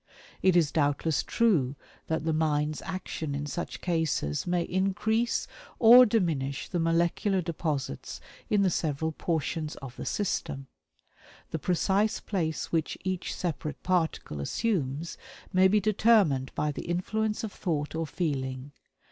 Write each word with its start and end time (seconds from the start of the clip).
It 0.41 0.55
is 0.55 0.71
doubtless 0.71 1.21
true 1.21 1.75
that 2.07 2.25
the 2.25 2.33
mind's 2.33 2.81
action 2.81 3.35
in 3.35 3.45
such 3.45 3.81
cases 3.81 4.47
may 4.47 4.63
increase 4.63 5.47
or 5.77 6.07
diminish 6.07 6.67
the 6.67 6.79
molecular 6.79 7.39
deposits 7.39 8.19
in 8.49 8.63
the 8.63 8.71
several 8.71 9.11
portions 9.11 9.75
of 9.75 9.95
the 9.97 10.05
system. 10.07 10.65
The 11.51 11.59
precise 11.59 12.19
place 12.19 12.71
which 12.71 12.97
each 13.03 13.31
separate 13.35 13.83
particle 13.83 14.39
assumes 14.41 15.19
may 15.53 15.67
be 15.67 15.79
determined 15.79 16.51
by 16.55 16.71
the 16.71 16.85
influence 16.87 17.43
of 17.43 17.51
thought 17.53 17.93
or 17.93 18.07
feeling. 18.07 18.71